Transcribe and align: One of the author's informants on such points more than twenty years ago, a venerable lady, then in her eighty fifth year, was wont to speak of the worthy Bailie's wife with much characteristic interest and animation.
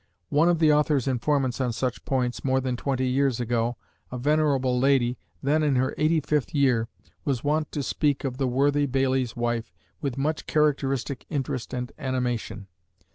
One 0.29 0.49
of 0.49 0.57
the 0.57 0.73
author's 0.73 1.07
informants 1.07 1.61
on 1.61 1.73
such 1.73 2.03
points 2.05 2.43
more 2.43 2.59
than 2.59 2.75
twenty 2.75 3.07
years 3.07 3.39
ago, 3.39 3.75
a 4.11 4.17
venerable 4.17 4.79
lady, 4.79 5.19
then 5.43 5.61
in 5.61 5.75
her 5.75 5.93
eighty 5.95 6.19
fifth 6.19 6.55
year, 6.55 6.87
was 7.23 7.43
wont 7.43 7.71
to 7.73 7.83
speak 7.83 8.23
of 8.23 8.37
the 8.37 8.47
worthy 8.47 8.87
Bailie's 8.87 9.35
wife 9.35 9.71
with 10.01 10.17
much 10.17 10.47
characteristic 10.47 11.27
interest 11.29 11.71
and 11.71 11.91
animation. 11.99 12.65